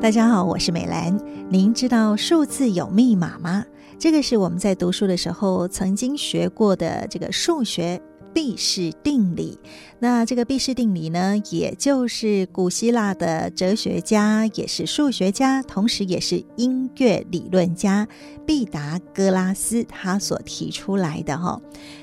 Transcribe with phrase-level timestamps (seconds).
[0.00, 1.18] 大家好，我是美兰。
[1.50, 3.64] 您知道数字有密码吗？
[3.98, 8.00] 这个是我们在读书的时候曾经学过的这个数学
[8.32, 9.58] 毕氏定理。
[9.98, 18.06] 那这个毕氏定理呢，也就是古希腊的哲学家，也是数学家，同时也是音乐理论家
[18.46, 21.60] 毕达哥拉斯他所提出来的哈。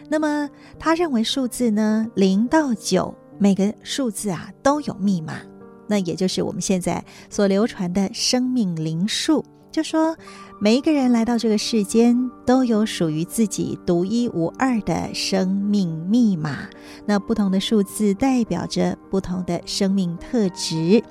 [0.09, 5.35] 那么他认为数字呢，零到九，每个数字啊都有密码。
[5.87, 10.15] 那也就是我们现在所流传的生命灵数，就说
[10.59, 16.67] 每一个人来到这个世间，都有属于自己独一无二的生命密码。
[17.05, 21.03] 那不同的数字代表着不同的生命特质。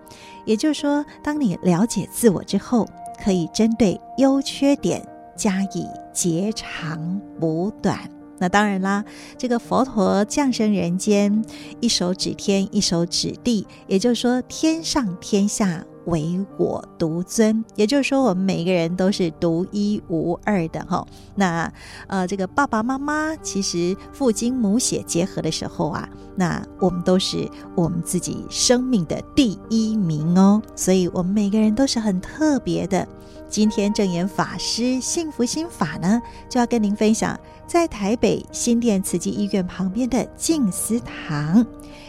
[0.47, 2.89] 也就是说，当你了解自我之后，
[3.23, 7.99] 可以针对优缺点加以截长补短。
[8.39, 9.05] 那当然啦，
[9.39, 11.45] 这个佛陀降生人间，
[11.81, 17.65] 一手指天，一手指地，也就是说，天上天下唯我独尊。
[17.75, 21.07] 也就是说，我们每一个人都是独一无二的哈。
[21.35, 21.73] 那
[22.07, 30.61] 呃，这个爸爸妈妈其实父精母血结合的时候啊，那我们都是我们自己生命的第一名哦。
[30.75, 33.07] 所以，我们每个人都是很特别的。
[33.49, 37.39] 今天正言法师幸福心法呢，就要跟您分享。
[37.67, 41.65] 在台北新店慈济医院旁边的静思堂，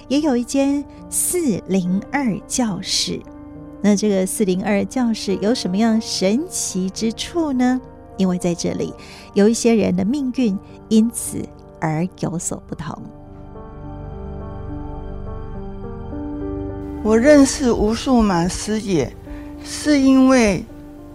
[0.08, 3.22] 也有一间四零二教室。
[3.86, 7.80] 那这个四零二教室有什么样神奇之处呢？
[8.18, 8.92] 因为在这里
[9.36, 10.58] 有一些人的命运
[10.90, 11.48] 因此
[11.80, 13.00] 而有所不同。
[17.04, 19.14] 我认识吴素满师姐，
[19.64, 20.66] 是因为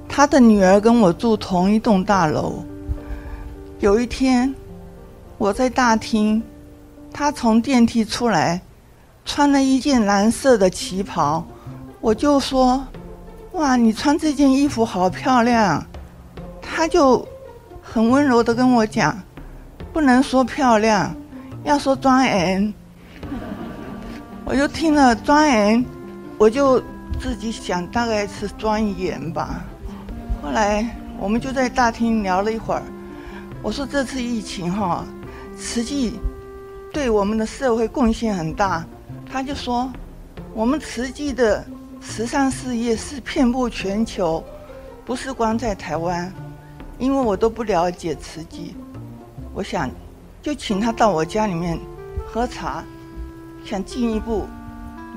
[0.09, 2.62] 她的女儿跟我住同一栋大楼。
[3.81, 4.55] 有一天，
[5.39, 6.41] 我在大厅，
[7.12, 8.62] 他从电梯出来，
[9.25, 11.45] 穿了一件蓝色的旗袍，
[12.01, 12.87] 我就说
[13.53, 15.84] ：“哇，你穿这件衣服好漂亮。”
[16.62, 17.27] 他就
[17.83, 19.17] 很温柔的跟我讲
[19.93, 21.15] ：“不能说漂亮，
[21.65, 22.72] 要说庄严。
[24.47, 25.84] ”我就听了庄严，
[26.38, 26.81] 我就
[27.21, 29.62] 自己想大概是庄严吧。
[30.43, 32.82] 后来我们就在大厅聊了一会儿。
[33.62, 35.05] 我说这次疫情哈，
[35.59, 36.19] 慈济
[36.93, 38.82] 对我们的社会贡献很大。
[39.31, 39.93] 他就说，
[40.55, 41.65] 我们慈济的
[42.00, 44.43] 慈善事业是遍布全球，
[45.05, 46.33] 不是光在台湾。
[46.99, 48.75] 因为我都不了解慈济，
[49.55, 49.91] 我想
[50.43, 51.78] 就请他到我家里面
[52.27, 52.84] 喝茶，
[53.65, 54.47] 想进一步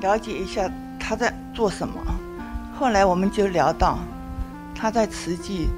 [0.00, 1.94] 了解一下他在做什么。
[2.78, 3.98] 后来我们就聊到
[4.74, 5.68] 他在慈济。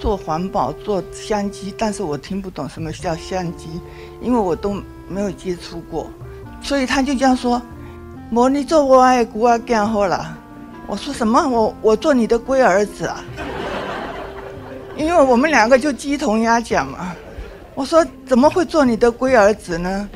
[0.00, 3.68] 做环保，做相机，但是我听不懂什么叫相机，
[4.20, 6.10] 因为我都没有接触过，
[6.60, 7.62] 所以他就这样说
[8.28, 10.36] ：“莫你做我爱姑啊，干好了。”
[10.86, 11.48] 我说什么？
[11.48, 13.24] 我我做你的龟儿子啊？
[14.96, 17.14] 因为我们两个就鸡同鸭讲嘛。
[17.74, 20.08] 我说怎么会做你的龟儿子呢？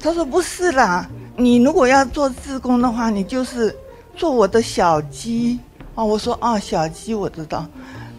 [0.00, 1.06] 他说不是啦，
[1.36, 3.74] 你如果要做自工的话，你就是
[4.16, 5.58] 做我的小鸡
[5.94, 6.02] 啊。
[6.02, 7.66] 我说啊，小鸡我知道。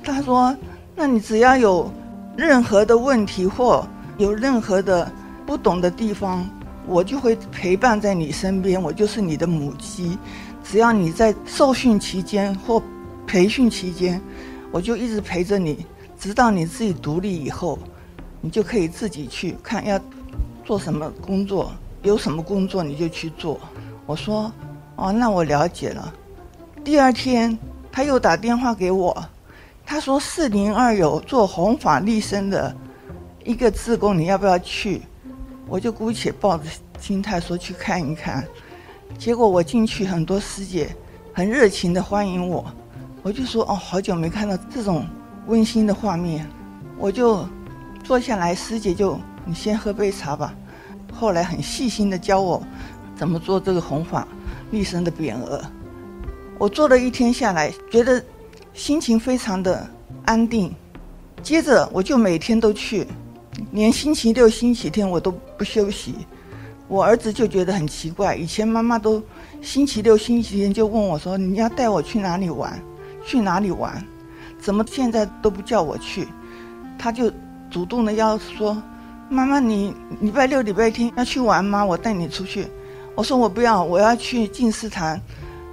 [0.03, 0.55] 他说。
[0.99, 1.93] 那你只要有
[2.35, 3.87] 任何的问题或
[4.17, 5.07] 有任何的
[5.45, 6.43] 不懂的地方，
[6.87, 10.17] 我就会陪伴在你身边，我就是你的母鸡。
[10.69, 12.81] 只要你在受训期间或
[13.25, 14.22] 培训期间，
[14.69, 15.85] 我就一直陪着你，
[16.19, 17.79] 直到你自己独立以后，
[18.41, 20.00] 你就可以自己去看要
[20.66, 21.72] 做什么工作，
[22.03, 23.59] 有什么工作你就去做。
[24.05, 24.51] 我说，
[24.97, 26.13] 哦，那我了解了。
[26.84, 27.57] 第二天
[27.89, 29.25] 他又打电话给我。
[29.85, 32.75] 他说：“四零二有做弘法利生的
[33.45, 35.01] 一个志工，你要不要去？”
[35.66, 36.66] 我就姑且抱着
[36.99, 38.45] 心态说去看一看。
[39.17, 40.95] 结果我进去，很多师姐
[41.33, 42.63] 很热情的欢迎我。
[43.23, 45.05] 我就说：“哦，好久没看到这种
[45.47, 46.47] 温馨的画面。”
[46.97, 47.47] 我就
[48.03, 50.53] 坐下来，师姐就你先喝杯茶吧。
[51.13, 52.61] 后来很细心的教我
[53.16, 54.28] 怎么做这个红法
[54.72, 55.61] 利生的匾额。
[56.57, 58.23] 我做了一天下来，觉得。
[58.73, 59.90] 心情非常的
[60.25, 60.72] 安定，
[61.41, 63.08] 接着我就每天都去，
[63.72, 66.14] 连星期六、星期天我都不休息。
[66.87, 69.22] 我儿子就觉得很奇怪，以前妈妈都
[69.61, 72.79] 星期六、星期天就问我说：“你要带我去哪里玩？
[73.25, 74.01] 去哪里玩？
[74.59, 76.28] 怎么现在都不叫我去？”
[76.97, 77.31] 他就
[77.69, 78.81] 主动的要说
[79.29, 81.84] ：“妈妈，你礼拜六、礼拜天要去玩吗？
[81.84, 82.66] 我带你出去。”
[83.16, 85.19] 我说：“我不要，我要去静思堂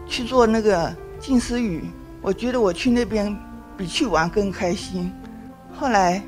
[0.06, 1.84] 去做那个静思语。”
[2.20, 3.36] 我觉得我去那边
[3.76, 5.12] 比去玩更开心。
[5.78, 6.22] 后来，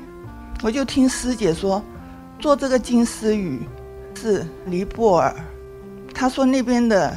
[0.61, 1.81] 我就听师姐说，
[2.37, 3.61] 做这个静思语
[4.17, 5.35] 是尼泊尔。
[6.11, 7.15] 他说那边的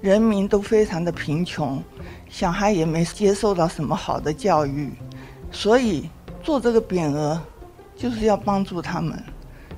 [0.00, 1.80] 人民都非常的贫穷，
[2.28, 4.90] 小孩也没接受到什么好的教育，
[5.52, 6.10] 所以
[6.42, 7.40] 做这个匾额
[7.94, 9.22] 就是要帮助他们。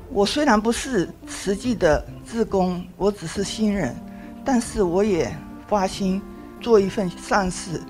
[0.08, 3.94] 我虽然不是实际的志工，我只是新人，
[4.42, 5.30] 但是我也
[5.68, 6.22] 发心
[6.58, 7.82] 做一份善事，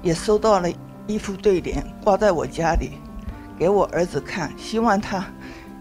[0.00, 0.70] 也收到了
[1.06, 2.92] 一副对联，挂在我家里，
[3.58, 5.26] 给我儿子看，希望他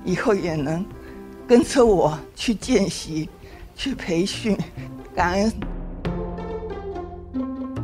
[0.03, 0.85] 以后也能
[1.47, 3.29] 跟着我去见习、
[3.75, 4.57] 去培训。
[5.15, 5.51] 感恩，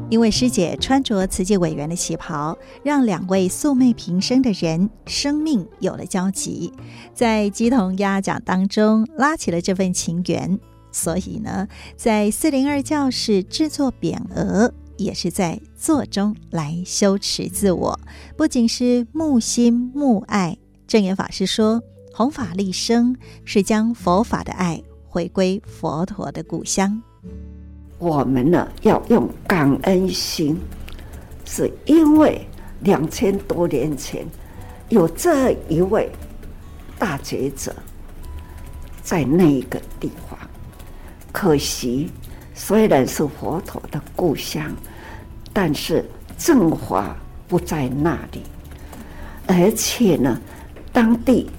[0.09, 6.71] 因为师姐穿着慈济委员的旗袍，让两位素昧平生的人生命有了交集，
[7.15, 10.59] 在鸡同鸭讲当中拉起了这份情缘。
[10.91, 17.99] 所以呢，在四零二教室制作匾额，也是在做中来修持自我，
[18.37, 20.57] 不仅是慕心慕爱。
[20.85, 21.81] 证严法师说，
[22.15, 27.01] 弘法利生是将佛法的爱回归佛陀的故乡。
[27.97, 30.55] 我们呢要用感恩心，
[31.43, 32.47] 是因为
[32.81, 34.27] 两千多年前
[34.89, 36.07] 有这一位
[36.99, 37.75] 大觉者
[39.01, 40.37] 在那个地方。
[41.31, 42.11] 可惜
[42.53, 44.71] 虽然是佛陀的故乡，
[45.51, 46.05] 但是
[46.37, 47.15] 正法
[47.47, 48.43] 不在那里，
[49.47, 50.39] 而且呢，
[50.91, 51.49] 当地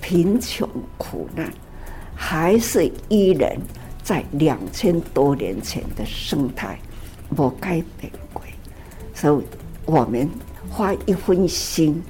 [0.00, 1.52] 贫穷苦难
[2.14, 3.56] 还是依然。
[4.02, 6.76] 在两千多年前的生态，
[7.28, 8.42] 没改变过，
[9.14, 9.44] 所以
[9.84, 10.28] 我们
[10.68, 12.02] 花一分心。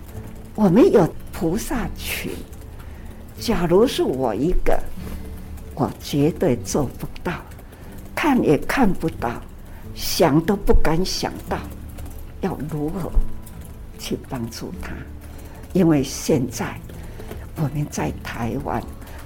[0.54, 2.32] 我们有菩萨群，
[3.38, 4.80] 假如是我一个，
[5.74, 7.32] 我绝对做不到，
[8.14, 9.42] 看也看不到，
[9.94, 11.58] 想都不敢想到，
[12.40, 13.10] 要如何
[13.98, 14.92] 去帮助他？
[15.74, 16.78] 因为现在
[17.56, 18.82] 我们在台湾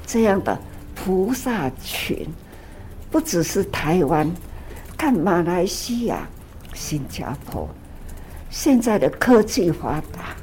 [0.06, 0.59] 这样的
[0.94, 2.26] 菩萨群。
[3.11, 4.29] 不只是台湾，
[4.99, 6.26] 看马来西亚、
[6.75, 7.69] 新加坡，
[8.50, 10.35] 现在的科技发达，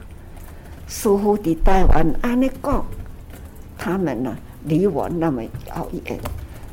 [0.87, 2.85] 似乎的台湾安尼讲，
[3.77, 6.17] 他们呢离我那么遥远，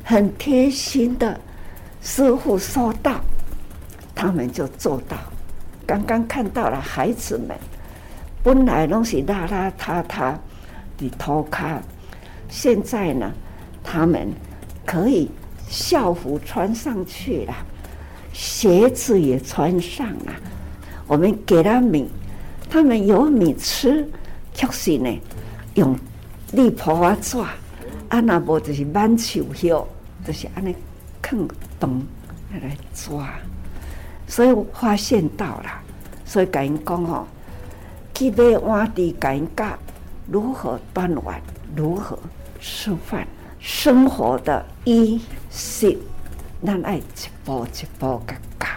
[0.05, 1.37] 很贴心的，
[1.99, 3.19] 似乎说到，
[4.15, 5.17] 他们就做到。
[5.85, 7.57] 刚刚看到了孩子们，
[8.41, 10.33] 本来拢是邋邋遢遢
[10.99, 11.81] 的偷看，
[12.49, 13.31] 现在呢，
[13.83, 14.31] 他们
[14.85, 15.29] 可以。
[15.71, 17.53] 校服穿上去了，
[18.33, 20.33] 鞋子也穿上了。
[21.05, 22.09] 我们给他米，
[22.67, 24.03] 他们有米吃。
[24.51, 25.21] 确实呢，
[25.75, 25.95] 用
[26.53, 27.51] 力婆啊抓，
[28.07, 29.69] 啊那不就是满手叶，
[30.25, 30.75] 就是安尼
[31.21, 31.47] 坑
[31.79, 32.01] 洞
[32.51, 33.29] 来抓。
[34.27, 35.69] 所以我发现到了，
[36.25, 37.27] 所以跟人讲哦，
[38.15, 39.65] 去买碗底，跟人教
[40.31, 41.41] 如何端碗，
[41.75, 42.17] 如何
[42.59, 43.27] 吃饭。
[43.59, 45.19] 生活的衣
[45.51, 45.97] 食，
[46.65, 47.03] 咱爱一
[47.43, 48.67] 步一步个教。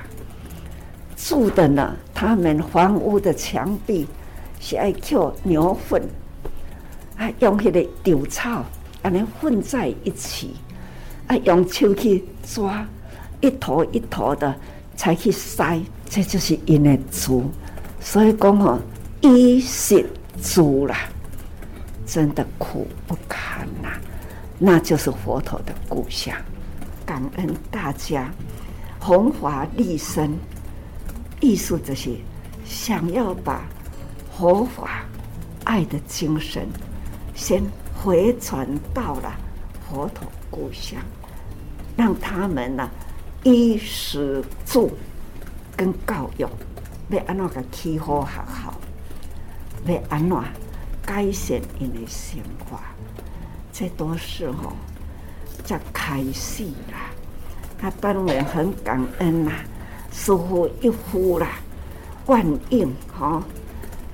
[1.17, 4.09] 住的呢，他们房屋的墙壁
[4.59, 6.03] 是爱扣牛粪，
[7.17, 8.65] 啊，用迄个稻草，
[9.03, 10.57] 安尼混在一起，
[11.29, 12.85] 啊，用手去抓，
[13.41, 14.53] 一坨一坨的
[14.97, 17.45] 才去塞，这就是因的住。
[18.01, 18.81] 所以讲哦，
[19.21, 20.05] 衣食
[20.43, 20.97] 住啦，
[22.07, 23.89] 真的苦不堪呐、
[24.59, 26.37] 那就是佛陀的故乡，
[27.07, 28.31] 感恩大家
[29.01, 30.37] 弘法利身，
[31.41, 32.17] 艺术这些
[32.65, 33.63] 想要把
[34.37, 35.05] 佛法
[35.65, 36.69] 爱的精神
[37.35, 37.63] 先
[37.95, 39.33] 回传到了
[39.89, 41.01] 佛陀故乡，
[41.97, 42.89] 让他们呢
[43.43, 44.91] 衣食住
[45.77, 46.47] 跟教育
[47.09, 48.81] 要安怎个起好学好，
[49.87, 50.37] 要安怎
[51.05, 52.79] 改善因的生活。
[53.73, 54.73] 这都是吼，
[55.65, 57.11] 才开始啦。
[57.79, 59.65] 他当然很感恩啦，
[60.13, 61.49] 师父一呼啦，
[62.27, 63.43] 万应吼，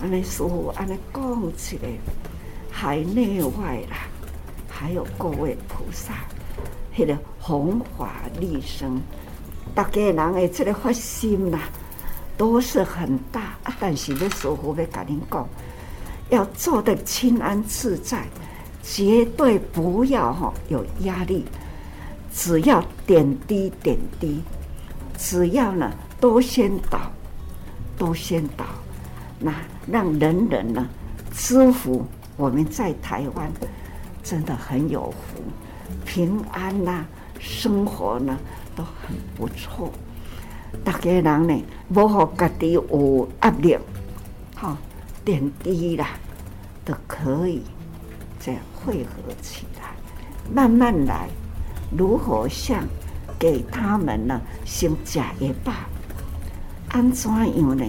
[0.00, 1.88] 安尼师父安尼讲起来，
[2.70, 4.06] 海内外啦，
[4.70, 6.14] 还有各位菩萨，
[6.96, 9.02] 迄个弘法利生，
[9.74, 11.58] 大家人的这个发心啦，
[12.36, 13.40] 都是很大。
[13.64, 15.46] 啊，但是咧师父要跟您讲，
[16.30, 18.26] 要做得清安自在。
[18.90, 21.44] 绝对不要哈有压力，
[22.32, 24.42] 只要点滴点滴，
[25.18, 26.98] 只要呢多先导，
[27.98, 28.64] 多先导，
[29.38, 29.52] 那
[29.86, 30.88] 让人人呢
[31.34, 32.06] 知福。
[32.38, 33.52] 我们在台湾
[34.22, 35.42] 真的很有福，
[36.06, 37.04] 平安呐、
[37.38, 38.38] 生活呢
[38.74, 39.92] 都很不错。
[40.82, 41.62] 大家人呢，
[41.94, 43.76] 无好家己有压力，
[44.54, 44.78] 好
[45.28, 46.08] 点滴啦
[46.86, 47.62] 都可以。
[48.40, 49.90] 这样汇合起来，
[50.50, 51.28] 慢慢来。
[51.94, 52.82] 如何向
[53.38, 55.70] 给他们呢先食一饱，
[56.88, 57.84] 安怎样呢？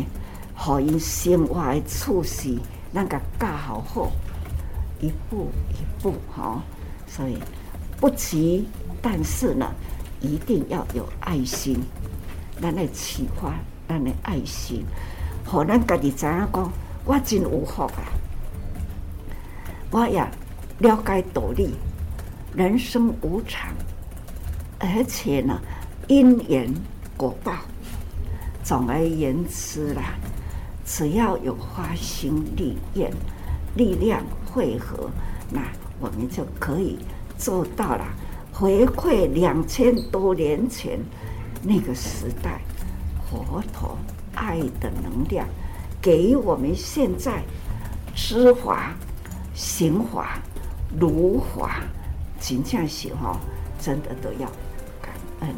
[0.54, 2.58] 互因生活的处事，
[2.94, 4.12] 咱个教好好，
[5.00, 6.62] 一步一步哈。
[7.08, 7.38] 所以
[8.02, 8.68] 不急，
[9.02, 9.66] 但是呢，
[10.20, 11.80] 一定要有爱心，
[12.62, 13.54] 咱来启发
[13.88, 14.84] 咱的爱心，
[15.46, 16.72] 互咱家己知影讲，
[17.10, 18.06] 我真有福啊！
[19.90, 20.24] 我也
[20.78, 21.74] 了解道理，
[22.54, 23.74] 人生无常，
[24.78, 25.60] 而且呢，
[26.08, 26.72] 因缘
[27.18, 27.54] 果报。
[28.64, 30.14] 总而言之啦，
[30.86, 33.12] 只要有发心立愿，
[33.76, 35.10] 力量汇合，
[35.52, 35.64] 那
[36.00, 37.00] 我们就可以
[37.40, 38.06] 做到了。
[38.54, 41.00] 回馈两千多年前
[41.64, 42.62] 那个时代，
[43.28, 43.98] 佛陀
[44.36, 45.48] 爱的能量，
[46.02, 47.44] 给我们现在
[48.16, 48.96] 知法、
[49.54, 50.40] 行法、
[50.98, 51.84] 如法，
[52.40, 53.40] 真正是哈，
[53.82, 54.50] 真的都要
[55.02, 55.50] 感恩。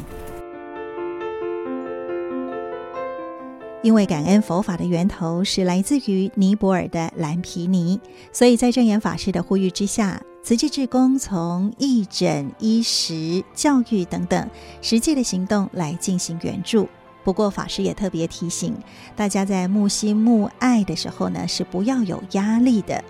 [3.82, 8.00] 因为感恩佛法的源头是来自于尼泊尔的蓝毗尼，
[8.32, 14.48] 所以在证严法师的呼吁之下，慈济志工从义诊、衣食、教育等等
[14.80, 16.88] 实际的行动来进行援助。
[17.24, 18.74] 不过法师也特别提醒
[19.16, 23.02] 大家，在木心木爱的时候呢，是不要有压力的。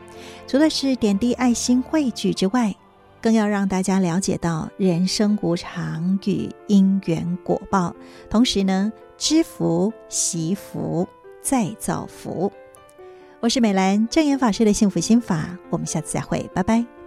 [0.46, 2.74] 除了是点滴爱心汇聚之外，
[3.20, 7.94] 更要让大家了解到人生无常与因缘果报，
[8.28, 8.92] 同时呢。
[9.18, 11.06] 知福、惜福、
[11.40, 12.50] 再造福。
[13.38, 15.56] 我是美兰，正言法师的幸福心法。
[15.70, 17.01] 我们下次再会，拜拜。